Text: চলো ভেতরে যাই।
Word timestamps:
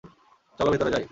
চলো 0.59 0.69
ভেতরে 0.71 0.89
যাই। 0.89 0.99